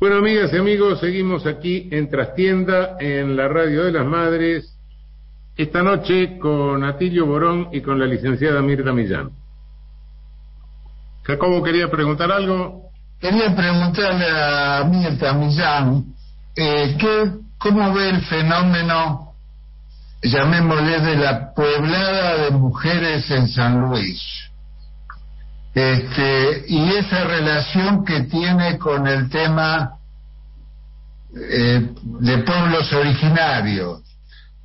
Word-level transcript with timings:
Bueno, 0.00 0.18
amigas 0.18 0.52
y 0.52 0.56
amigos, 0.56 1.00
seguimos 1.00 1.44
aquí 1.44 1.88
en 1.90 2.08
Trastienda, 2.08 2.96
en 3.00 3.36
la 3.36 3.48
Radio 3.48 3.82
de 3.82 3.90
las 3.90 4.06
Madres, 4.06 4.72
esta 5.56 5.82
noche 5.82 6.38
con 6.38 6.84
Atilio 6.84 7.26
Borón 7.26 7.70
y 7.72 7.80
con 7.80 7.98
la 7.98 8.06
licenciada 8.06 8.62
Mirta 8.62 8.92
Millán. 8.92 9.30
Jacobo 11.24 11.64
quería 11.64 11.90
preguntar 11.90 12.30
algo. 12.30 12.92
Quería 13.18 13.52
preguntarle 13.56 14.26
a 14.30 14.84
Mirta 14.84 15.32
Millán, 15.32 16.04
eh, 16.54 16.96
¿qué, 16.96 17.32
¿cómo 17.58 17.92
ve 17.92 18.10
el 18.10 18.20
fenómeno, 18.20 19.32
llamémosle, 20.22 21.00
de 21.00 21.16
la 21.16 21.52
pueblada 21.52 22.44
de 22.44 22.50
mujeres 22.52 23.28
en 23.32 23.48
San 23.48 23.80
Luis? 23.80 24.47
Este, 25.78 26.64
y 26.66 26.90
esa 26.96 27.22
relación 27.22 28.04
que 28.04 28.22
tiene 28.22 28.78
con 28.78 29.06
el 29.06 29.30
tema 29.30 29.92
eh, 31.32 31.90
de 32.02 32.38
pueblos 32.38 32.92
originarios, 32.92 34.00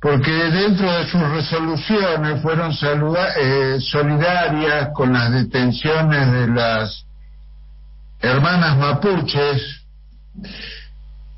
porque 0.00 0.32
dentro 0.32 0.90
de 0.90 1.06
sus 1.06 1.20
resoluciones 1.20 2.42
fueron 2.42 2.72
eh, 2.72 3.78
solidarias 3.78 4.88
con 4.92 5.12
las 5.12 5.30
detenciones 5.30 6.32
de 6.32 6.48
las 6.48 7.06
hermanas 8.20 8.76
mapuches 8.76 9.84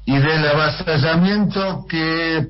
y 0.06 0.16
del 0.16 0.48
avasallamiento 0.48 1.84
que, 1.86 2.48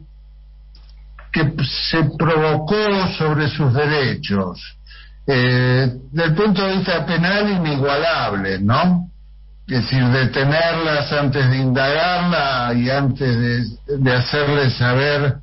que 1.33 1.53
se 1.91 2.05
provocó 2.17 3.09
sobre 3.19 3.49
sus 3.49 3.75
derechos. 3.75 4.77
Eh, 5.27 5.93
del 6.13 6.35
punto 6.35 6.67
de 6.67 6.77
vista 6.77 7.05
penal 7.05 7.51
inigualable, 7.51 8.61
¿no? 8.61 9.11
Es 9.67 9.83
decir, 9.83 10.05
detenerlas 10.07 11.13
antes 11.13 11.51
de 11.51 11.57
indagarla 11.57 12.73
y 12.75 12.89
antes 12.89 13.79
de, 13.87 13.99
de 13.99 14.13
hacerles 14.15 14.75
saber 14.75 15.39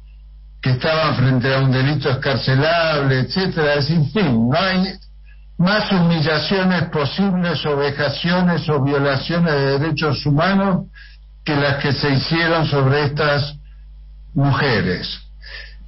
que 0.61 0.71
estaban 0.71 1.15
frente 1.17 1.53
a 1.53 1.59
un 1.59 1.71
delito 1.71 2.09
escarcelable, 2.09 3.19
etcétera. 3.19 3.73
Es 3.73 3.89
en 3.89 4.09
fin, 4.11 4.49
no 4.49 4.57
hay 4.57 4.93
más 5.57 5.91
humillaciones 5.91 6.83
posibles 6.83 7.65
o 7.65 7.75
vejaciones 7.75 8.67
o 8.69 8.81
violaciones 8.81 9.53
de 9.53 9.79
derechos 9.79 10.25
humanos 10.25 10.85
que 11.43 11.55
las 11.55 11.83
que 11.83 11.91
se 11.91 12.09
hicieron 12.09 12.65
sobre 12.65 13.03
estas 13.03 13.57
mujeres. 14.33 15.19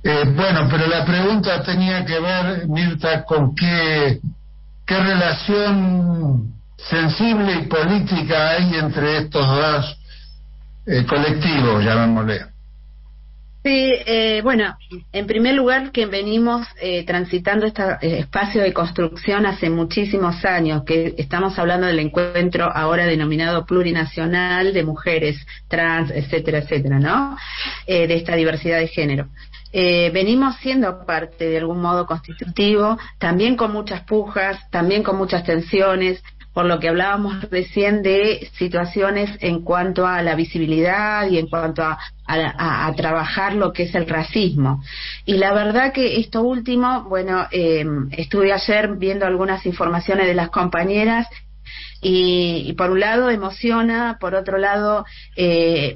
Eh, 0.08 0.24
bueno, 0.36 0.68
pero 0.70 0.86
la 0.86 1.04
pregunta 1.04 1.64
tenía 1.64 2.06
que 2.06 2.20
ver, 2.20 2.68
Mirta, 2.68 3.24
con 3.24 3.56
qué, 3.56 4.20
relación 4.88 6.54
sensible 6.78 7.54
y 7.54 7.66
política 7.66 8.52
hay 8.52 8.76
entre 8.76 9.18
estos 9.18 9.48
dos 9.48 9.98
eh, 10.86 11.04
colectivos, 11.08 11.84
llamémosle. 11.84 12.40
Sí, 13.64 13.94
eh, 14.06 14.42
bueno, 14.44 14.78
en 15.12 15.26
primer 15.26 15.56
lugar 15.56 15.92
que 15.92 16.06
venimos 16.06 16.68
eh, 16.80 17.04
transitando 17.04 17.66
este 17.66 18.20
espacio 18.20 18.62
de 18.62 18.74
construcción 18.74 19.48
hace 19.48 19.72
muchísimos 19.72 20.46
años, 20.46 20.84
que 20.84 21.16
estamos 21.18 21.58
hablando 21.58 21.88
del 21.88 21.98
encuentro 21.98 22.72
ahora 22.72 23.08
denominado 23.08 23.66
plurinacional 23.66 24.72
de 24.72 24.84
mujeres 24.84 25.44
trans, 25.68 26.12
etcétera, 26.12 26.60
etcétera, 26.60 27.00
¿no? 27.00 27.36
de 27.88 28.14
esta 28.14 28.36
diversidad 28.36 28.78
de 28.78 28.88
género. 28.88 29.30
Eh, 29.78 30.10
venimos 30.14 30.56
siendo 30.62 31.06
parte 31.06 31.50
de 31.50 31.58
algún 31.58 31.82
modo 31.82 32.06
constitutivo, 32.06 32.98
también 33.18 33.58
con 33.58 33.74
muchas 33.74 34.04
pujas, 34.04 34.58
también 34.72 35.04
con 35.04 35.18
muchas 35.18 35.44
tensiones, 35.44 36.24
por 36.54 36.66
lo 36.66 36.80
que 36.80 36.88
hablábamos 36.88 37.42
recién 37.52 38.02
de 38.02 38.50
situaciones 38.58 39.38
en 39.42 39.64
cuanto 39.64 40.08
a 40.08 40.22
la 40.22 40.36
visibilidad 40.36 41.28
y 41.28 41.40
en 41.40 41.50
cuanto 41.50 41.84
a, 41.84 41.98
trabajar 42.96 43.54
lo 43.54 43.74
que 43.74 43.84
es 43.84 43.96
el 43.96 44.08
racismo. 44.08 44.82
Y 45.26 45.34
la 45.34 45.54
verdad 45.54 45.92
que 45.92 46.22
esto 46.22 46.42
último, 46.42 47.04
bueno, 47.10 47.46
eh, 47.52 47.86
estuve 48.12 48.54
ayer 48.54 48.96
viendo 48.96 49.26
algunas 49.26 49.66
informaciones 49.66 50.26
de 50.26 50.36
las 50.36 50.52
compañeras 50.52 51.28
y, 52.02 52.72
por 52.78 52.92
un 52.92 53.02
lado 53.02 53.30
emociona, 53.30 54.18
por 54.22 54.36
otro 54.36 54.58
lado 54.58 55.06
eh, 55.36 55.96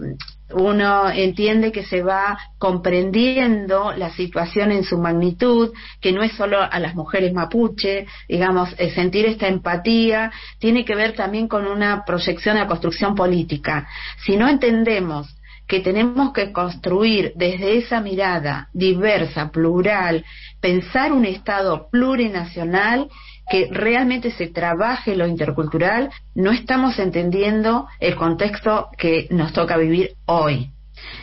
uno 0.51 1.09
entiende 1.09 1.71
que 1.71 1.83
se 1.83 2.01
va 2.01 2.37
comprendiendo 2.57 3.93
la 3.93 4.11
situación 4.11 4.71
en 4.71 4.83
su 4.83 4.97
magnitud, 4.97 5.71
que 6.01 6.11
no 6.11 6.23
es 6.23 6.33
solo 6.33 6.59
a 6.61 6.79
las 6.79 6.95
mujeres 6.95 7.33
mapuche, 7.33 8.07
digamos, 8.27 8.69
sentir 8.93 9.25
esta 9.25 9.47
empatía 9.47 10.31
tiene 10.59 10.85
que 10.85 10.95
ver 10.95 11.13
también 11.13 11.47
con 11.47 11.67
una 11.67 12.03
proyección 12.05 12.57
a 12.57 12.67
construcción 12.67 13.15
política. 13.15 13.87
Si 14.25 14.37
no 14.37 14.47
entendemos 14.47 15.38
que 15.69 15.81
tenemos 15.81 16.33
que 16.33 16.51
construir 16.51 17.31
desde 17.35 17.77
esa 17.77 18.01
mirada 18.01 18.69
diversa, 18.73 19.51
plural, 19.51 20.25
pensar 20.59 21.13
un 21.13 21.25
Estado 21.25 21.89
plurinacional 21.91 23.07
que 23.47 23.67
realmente 23.71 24.31
se 24.31 24.47
trabaje 24.47 25.15
lo 25.15 25.27
intercultural, 25.27 26.09
no 26.33 26.51
estamos 26.51 26.97
entendiendo 26.97 27.87
el 27.99 28.15
contexto 28.15 28.89
que 28.97 29.27
nos 29.29 29.53
toca 29.53 29.77
vivir 29.77 30.15
hoy. 30.25 30.71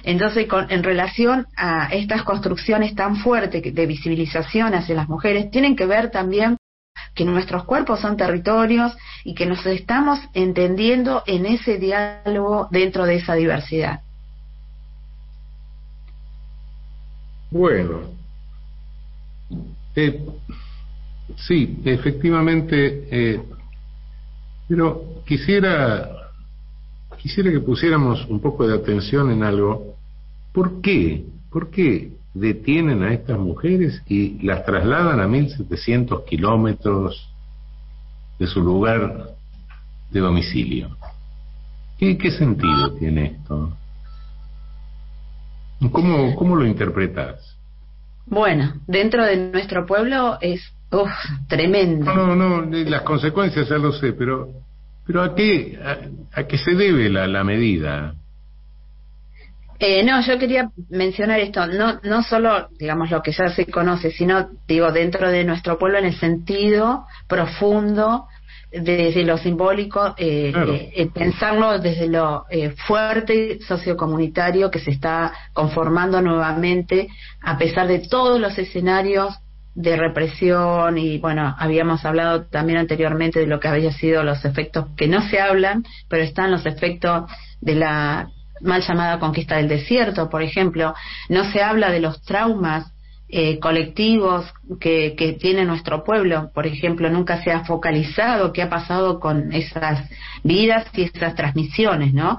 Entonces, 0.04 0.46
en 0.68 0.84
relación 0.84 1.48
a 1.56 1.88
estas 1.92 2.22
construcciones 2.22 2.94
tan 2.94 3.16
fuertes 3.16 3.74
de 3.74 3.86
visibilización 3.86 4.74
hacia 4.74 4.94
las 4.94 5.08
mujeres, 5.08 5.50
tienen 5.50 5.74
que 5.74 5.86
ver 5.86 6.12
también 6.12 6.56
que 7.16 7.24
nuestros 7.24 7.64
cuerpos 7.64 8.00
son 8.00 8.16
territorios 8.16 8.96
y 9.24 9.34
que 9.34 9.46
nos 9.46 9.66
estamos 9.66 10.20
entendiendo 10.34 11.24
en 11.26 11.46
ese 11.46 11.78
diálogo 11.78 12.68
dentro 12.70 13.06
de 13.06 13.16
esa 13.16 13.34
diversidad. 13.34 14.05
Bueno, 17.50 18.00
eh, 19.94 20.20
Sí, 21.34 21.80
efectivamente, 21.84 23.08
eh, 23.10 23.42
pero 24.68 25.22
quisiera, 25.26 26.08
quisiera 27.18 27.50
que 27.50 27.60
pusiéramos 27.60 28.24
un 28.28 28.40
poco 28.40 28.66
de 28.66 28.74
atención 28.74 29.30
en 29.32 29.42
algo. 29.42 29.96
¿Por 30.52 30.80
qué? 30.80 31.24
¿Por 31.50 31.70
qué 31.70 32.12
detienen 32.32 33.02
a 33.02 33.12
estas 33.12 33.38
mujeres 33.38 34.02
y 34.06 34.40
las 34.46 34.64
trasladan 34.64 35.20
a 35.20 35.26
1.700 35.26 36.24
kilómetros 36.24 37.28
de 38.38 38.46
su 38.46 38.60
lugar 38.60 39.30
de 40.10 40.20
domicilio? 40.20 40.96
¿Qué, 41.98 42.16
qué 42.16 42.30
sentido 42.30 42.92
tiene 42.92 43.26
esto? 43.26 43.76
¿Cómo, 45.92 46.34
¿Cómo 46.34 46.56
lo 46.56 46.66
interpretas? 46.66 47.56
Bueno, 48.26 48.74
dentro 48.86 49.24
de 49.24 49.36
nuestro 49.36 49.86
pueblo 49.86 50.38
es 50.40 50.72
Uf, 50.90 51.10
tremendo. 51.48 52.14
No, 52.14 52.36
no, 52.36 52.60
no, 52.62 52.70
las 52.70 53.02
consecuencias 53.02 53.68
ya 53.68 53.76
lo 53.76 53.92
sé, 53.92 54.12
pero, 54.12 54.48
pero 55.04 55.22
¿a 55.22 55.34
qué, 55.34 55.78
a, 56.32 56.44
qué 56.44 56.58
se 56.58 56.74
debe 56.74 57.10
la, 57.10 57.26
la 57.26 57.42
medida? 57.42 58.14
Eh, 59.78 60.02
no, 60.04 60.22
yo 60.22 60.38
quería 60.38 60.70
mencionar 60.88 61.40
esto, 61.40 61.66
no, 61.66 62.00
no 62.02 62.22
solo, 62.22 62.68
digamos, 62.78 63.10
lo 63.10 63.20
que 63.20 63.32
ya 63.32 63.48
se 63.48 63.66
conoce, 63.66 64.10
sino, 64.10 64.48
digo, 64.66 64.90
dentro 64.90 65.30
de 65.30 65.44
nuestro 65.44 65.76
pueblo 65.76 65.98
en 65.98 66.06
el 66.06 66.18
sentido 66.18 67.04
profundo, 67.28 68.26
desde 68.70 69.24
lo 69.24 69.38
simbólico, 69.38 70.14
eh, 70.18 70.52
eh, 70.54 70.92
eh 70.94 71.10
pensarlo 71.12 71.78
desde 71.78 72.08
lo 72.08 72.44
eh, 72.50 72.70
fuerte 72.86 73.58
sociocomunitario 73.60 74.70
que 74.70 74.80
se 74.80 74.90
está 74.90 75.32
conformando 75.52 76.20
nuevamente, 76.20 77.08
a 77.42 77.56
pesar 77.58 77.86
de 77.86 78.00
todos 78.00 78.40
los 78.40 78.58
escenarios 78.58 79.34
de 79.74 79.96
represión 79.96 80.96
y 80.96 81.18
bueno, 81.18 81.54
habíamos 81.58 82.04
hablado 82.04 82.46
también 82.46 82.78
anteriormente 82.78 83.40
de 83.40 83.46
lo 83.46 83.60
que 83.60 83.68
había 83.68 83.92
sido 83.92 84.22
los 84.22 84.44
efectos 84.44 84.86
que 84.96 85.06
no 85.06 85.20
se 85.28 85.38
hablan, 85.38 85.84
pero 86.08 86.22
están 86.22 86.50
los 86.50 86.64
efectos 86.64 87.30
de 87.60 87.74
la 87.74 88.30
mal 88.62 88.82
llamada 88.82 89.18
conquista 89.18 89.56
del 89.56 89.68
desierto, 89.68 90.30
por 90.30 90.42
ejemplo, 90.42 90.94
no 91.28 91.44
se 91.52 91.62
habla 91.62 91.90
de 91.90 92.00
los 92.00 92.22
traumas 92.22 92.95
eh, 93.28 93.58
colectivos 93.58 94.46
que, 94.80 95.14
que 95.16 95.32
tiene 95.32 95.64
nuestro 95.64 96.04
pueblo, 96.04 96.50
por 96.54 96.66
ejemplo, 96.66 97.10
nunca 97.10 97.42
se 97.42 97.50
ha 97.50 97.64
focalizado 97.64 98.52
qué 98.52 98.62
ha 98.62 98.68
pasado 98.68 99.18
con 99.18 99.52
esas 99.52 100.08
vidas 100.44 100.86
y 100.94 101.02
esas 101.02 101.34
transmisiones, 101.34 102.14
¿no? 102.14 102.38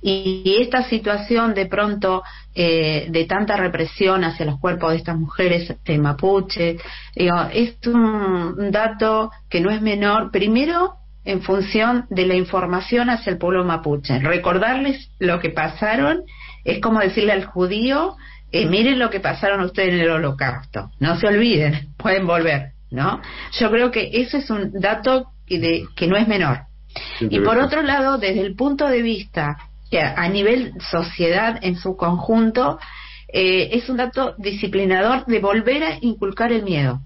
Y 0.00 0.56
esta 0.60 0.84
situación 0.88 1.54
de 1.54 1.66
pronto 1.66 2.22
eh, 2.54 3.06
de 3.10 3.24
tanta 3.24 3.56
represión 3.56 4.24
hacia 4.24 4.46
los 4.46 4.58
cuerpos 4.58 4.92
de 4.92 4.96
estas 4.98 5.18
mujeres 5.18 5.74
de 5.84 5.98
mapuche, 5.98 6.78
es 7.14 7.86
un 7.86 8.70
dato 8.70 9.30
que 9.48 9.60
no 9.60 9.70
es 9.70 9.80
menor, 9.80 10.30
primero 10.30 10.94
en 11.24 11.42
función 11.42 12.06
de 12.10 12.26
la 12.26 12.34
información 12.34 13.10
hacia 13.10 13.30
el 13.30 13.38
pueblo 13.38 13.64
mapuche. 13.64 14.18
Recordarles 14.18 15.10
lo 15.18 15.40
que 15.40 15.50
pasaron 15.50 16.24
es 16.64 16.80
como 16.80 17.00
decirle 17.00 17.32
al 17.32 17.44
judío, 17.44 18.16
eh, 18.52 18.66
miren 18.66 18.98
lo 18.98 19.10
que 19.10 19.20
pasaron 19.20 19.60
ustedes 19.60 19.94
en 19.94 20.00
el 20.00 20.10
holocausto, 20.10 20.90
no 21.00 21.16
se 21.16 21.26
olviden, 21.26 21.88
pueden 21.96 22.26
volver, 22.26 22.72
¿no? 22.90 23.20
Yo 23.58 23.70
creo 23.70 23.90
que 23.90 24.10
eso 24.12 24.36
es 24.36 24.50
un 24.50 24.72
dato 24.80 25.28
que, 25.46 25.58
de, 25.58 25.86
que 25.96 26.06
no 26.06 26.16
es 26.16 26.28
menor. 26.28 26.60
Y 27.20 27.40
por 27.40 27.58
otro 27.58 27.82
lado, 27.82 28.18
desde 28.18 28.42
el 28.42 28.54
punto 28.54 28.86
de 28.86 29.00
vista 29.00 29.56
a 29.98 30.28
nivel 30.28 30.74
sociedad 30.90 31.58
en 31.62 31.76
su 31.76 31.96
conjunto, 31.96 32.78
eh, 33.32 33.70
es 33.72 33.88
un 33.88 33.96
dato 33.96 34.34
disciplinador 34.38 35.24
de 35.26 35.38
volver 35.38 35.84
a 35.84 35.98
inculcar 36.00 36.52
el 36.52 36.62
miedo. 36.62 37.00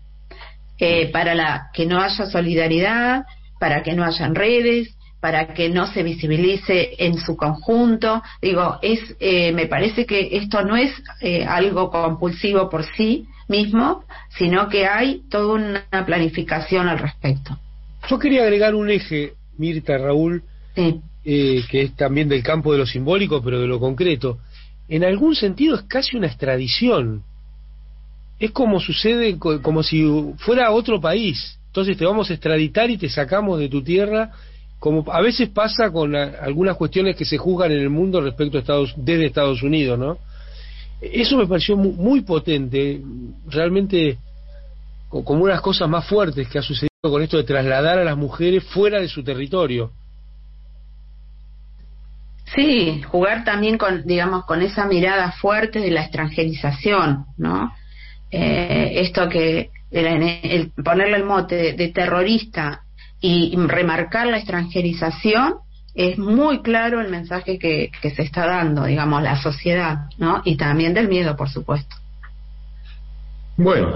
Eh, 0.78 1.10
para 1.10 1.34
la, 1.34 1.70
que 1.72 1.86
no 1.86 2.00
haya 2.00 2.26
solidaridad, 2.26 3.24
para 3.58 3.82
que 3.82 3.94
no 3.94 4.04
hayan 4.04 4.34
redes, 4.34 4.96
para 5.20 5.54
que 5.54 5.68
no 5.68 5.86
se 5.86 6.02
visibilice 6.02 6.90
en 6.98 7.18
su 7.18 7.36
conjunto. 7.36 8.22
Digo, 8.40 8.78
es, 8.82 9.16
eh, 9.20 9.52
me 9.52 9.66
parece 9.66 10.06
que 10.06 10.36
esto 10.36 10.62
no 10.62 10.76
es 10.76 10.92
algo 11.48 11.90
compulsivo 11.90 12.68
por 12.70 12.84
sí 12.96 13.26
mismo, 13.48 14.04
sino 14.36 14.68
que 14.68 14.86
hay 14.86 15.22
toda 15.30 15.54
una 15.54 16.06
planificación 16.06 16.88
al 16.88 16.98
respecto. 16.98 17.58
Yo 18.08 18.18
quería 18.18 18.42
agregar 18.42 18.74
un 18.74 18.90
eje, 18.90 19.34
Mirta, 19.58 19.98
Raúl, 19.98 20.42
que 20.74 21.02
es 21.72 21.96
también 21.96 22.28
del 22.28 22.42
campo 22.42 22.72
de 22.72 22.78
lo 22.78 22.86
simbólico, 22.86 23.42
pero 23.42 23.60
de 23.60 23.66
lo 23.66 23.80
concreto 23.80 24.38
en 24.88 25.04
algún 25.04 25.34
sentido 25.34 25.76
es 25.76 25.82
casi 25.82 26.16
una 26.16 26.26
extradición. 26.26 27.22
Es 28.38 28.50
como 28.50 28.80
sucede, 28.80 29.38
como 29.38 29.82
si 29.82 30.04
fuera 30.38 30.70
otro 30.70 31.00
país. 31.00 31.58
Entonces 31.68 31.96
te 31.96 32.04
vamos 32.04 32.30
a 32.30 32.34
extraditar 32.34 32.90
y 32.90 32.98
te 32.98 33.08
sacamos 33.08 33.58
de 33.58 33.68
tu 33.68 33.82
tierra, 33.82 34.32
como 34.86 35.04
a 35.12 35.20
veces 35.20 35.48
pasa 35.48 35.90
con 35.90 36.14
algunas 36.14 36.76
cuestiones 36.76 37.16
que 37.16 37.24
se 37.24 37.38
juzgan 37.38 37.72
en 37.72 37.80
el 37.80 37.90
mundo 37.90 38.20
respecto 38.20 38.56
a 38.56 38.60
Estados, 38.60 38.94
desde 38.96 39.26
Estados 39.26 39.60
Unidos, 39.64 39.98
¿no? 39.98 40.18
Eso 41.00 41.36
me 41.36 41.48
pareció 41.48 41.76
muy, 41.76 42.20
potente, 42.20 43.02
realmente 43.48 44.16
como 45.08 45.42
una 45.42 45.54
de 45.54 45.56
las 45.56 45.60
cosas 45.60 45.88
más 45.88 46.06
fuertes 46.06 46.46
que 46.46 46.60
ha 46.60 46.62
sucedido 46.62 46.88
con 47.02 47.20
esto 47.20 47.36
de 47.36 47.42
trasladar 47.42 47.98
a 47.98 48.04
las 48.04 48.16
mujeres 48.16 48.62
fuera 48.62 49.00
de 49.00 49.08
su 49.08 49.24
territorio. 49.24 49.90
Sí, 52.54 53.02
jugar 53.10 53.42
también 53.42 53.78
con, 53.78 54.06
digamos, 54.06 54.44
con 54.44 54.62
esa 54.62 54.86
mirada 54.86 55.32
fuerte 55.32 55.80
de 55.80 55.90
la 55.90 56.02
extranjerización, 56.02 57.26
¿no? 57.38 57.72
Eh, 58.30 59.00
esto 59.00 59.28
que 59.28 59.70
el, 59.90 60.70
ponerle 60.84 61.16
el 61.16 61.24
mote 61.24 61.72
de, 61.72 61.88
terrorista 61.88 62.82
y 63.20 63.56
remarcar 63.56 64.26
la 64.26 64.38
extranjerización 64.38 65.56
es 65.94 66.18
muy 66.18 66.60
claro 66.62 67.00
el 67.00 67.10
mensaje 67.10 67.58
que, 67.58 67.90
que 68.02 68.10
se 68.10 68.22
está 68.22 68.46
dando, 68.46 68.84
digamos, 68.84 69.22
la 69.22 69.40
sociedad, 69.40 70.10
¿no? 70.18 70.42
Y 70.44 70.56
también 70.56 70.92
del 70.92 71.08
miedo, 71.08 71.36
por 71.36 71.48
supuesto. 71.48 71.96
Bueno, 73.56 73.88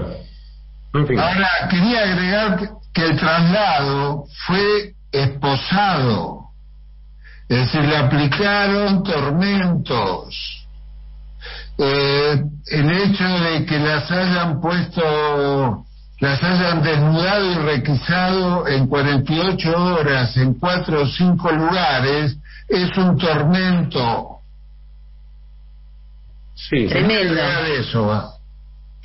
ahora 0.93 1.49
quería 1.69 2.01
agregar 2.01 2.71
que 2.91 3.05
el 3.05 3.17
traslado 3.17 4.25
fue 4.47 4.95
esposado 5.11 6.41
es 7.51 7.57
decir, 7.57 7.81
le 7.81 7.97
aplicaron 7.97 9.03
tormentos. 9.03 10.65
Eh, 11.77 12.41
el 12.67 12.91
hecho 12.91 13.27
de 13.27 13.65
que 13.65 13.77
las 13.77 14.09
hayan 14.09 14.61
puesto, 14.61 15.85
las 16.21 16.41
hayan 16.43 16.83
desnudado 16.83 17.51
y 17.51 17.55
requisado 17.55 18.67
en 18.67 18.87
48 18.87 19.71
horas 19.75 20.37
en 20.37 20.53
cuatro 20.53 21.01
o 21.01 21.07
cinco 21.07 21.51
lugares, 21.51 22.37
es 22.69 22.95
un 22.95 23.17
tormento. 23.17 24.37
Sí, 26.53 26.85
tremendo. 26.87 27.41
Eso, 27.79 28.37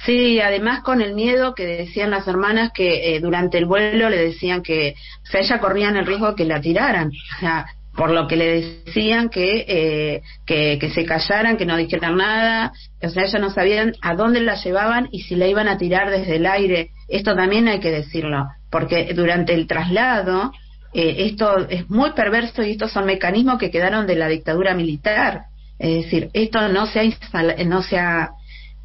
Sí, 0.04 0.40
además 0.40 0.82
con 0.82 1.00
el 1.00 1.14
miedo 1.14 1.54
que 1.54 1.64
decían 1.64 2.10
las 2.10 2.28
hermanas 2.28 2.70
que 2.74 3.16
eh, 3.16 3.20
durante 3.20 3.56
el 3.56 3.64
vuelo 3.64 4.10
le 4.10 4.18
decían 4.18 4.62
que, 4.62 4.94
o 5.22 5.26
sea, 5.26 5.40
ella 5.40 5.58
corrían 5.58 5.96
el 5.96 6.04
riesgo 6.04 6.28
de 6.28 6.34
que 6.34 6.44
la 6.44 6.60
tiraran. 6.60 7.08
O 7.08 7.40
sea, 7.40 7.66
por 7.96 8.10
lo 8.10 8.28
que 8.28 8.36
le 8.36 8.60
decían 8.60 9.30
eh, 9.34 10.20
que, 10.44 10.78
que, 10.78 10.90
se 10.90 11.04
callaran, 11.04 11.56
que 11.56 11.64
no 11.64 11.76
dijeran 11.76 12.16
nada, 12.16 12.72
o 13.02 13.08
sea, 13.08 13.24
ellos 13.24 13.40
no 13.40 13.50
sabían 13.50 13.94
a 14.02 14.14
dónde 14.14 14.40
la 14.40 14.54
llevaban 14.56 15.08
y 15.12 15.22
si 15.22 15.34
la 15.34 15.46
iban 15.46 15.66
a 15.66 15.78
tirar 15.78 16.10
desde 16.10 16.36
el 16.36 16.46
aire. 16.46 16.90
Esto 17.08 17.34
también 17.34 17.68
hay 17.68 17.80
que 17.80 17.90
decirlo, 17.90 18.48
porque 18.70 19.12
durante 19.14 19.54
el 19.54 19.66
traslado 19.66 20.52
eh, 20.92 21.26
esto 21.26 21.66
es 21.68 21.88
muy 21.88 22.12
perverso 22.12 22.62
y 22.62 22.72
estos 22.72 22.92
son 22.92 23.06
mecanismos 23.06 23.58
que 23.58 23.70
quedaron 23.70 24.06
de 24.06 24.16
la 24.16 24.28
dictadura 24.28 24.74
militar. 24.74 25.44
Es 25.78 26.04
decir, 26.04 26.30
esto 26.32 26.68
no 26.68 26.86
se 26.86 27.00
ha, 27.00 27.64
no 27.64 27.82
se 27.82 27.98
ha 27.98 28.30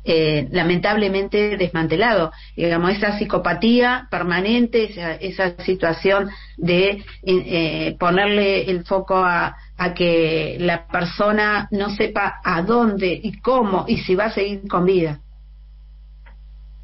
eh, 0.03 0.47
lamentablemente 0.51 1.57
desmantelado. 1.57 2.31
Digamos, 2.55 2.91
esa 2.91 3.17
psicopatía 3.17 4.07
permanente, 4.09 4.91
esa, 4.91 5.15
esa 5.15 5.63
situación 5.63 6.29
de 6.57 7.03
eh, 7.23 7.95
ponerle 7.99 8.69
el 8.69 8.83
foco 8.83 9.17
a, 9.17 9.55
a, 9.77 9.93
que 9.93 10.57
la 10.59 10.87
persona 10.87 11.67
no 11.71 11.89
sepa 11.95 12.39
a 12.43 12.61
dónde 12.61 13.19
y 13.21 13.39
cómo 13.39 13.85
y 13.87 13.97
si 13.97 14.15
va 14.15 14.25
a 14.25 14.33
seguir 14.33 14.67
con 14.67 14.85
vida. 14.85 15.19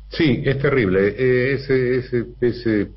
Sí, 0.10 0.42
es 0.46 0.58
terrible. 0.60 1.08
Eh, 1.18 1.54
ese, 1.54 1.98
ese, 1.98 2.26
ese, 2.40 2.88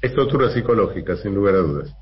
es 0.00 0.14
tortura 0.14 0.50
psicológica, 0.50 1.16
sin 1.16 1.34
lugar 1.34 1.56
a 1.56 1.58
dudas. 1.58 1.94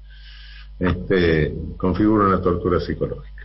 Este, 0.78 1.54
configura 1.76 2.26
una 2.26 2.40
tortura 2.40 2.80
psicológica. 2.80 3.35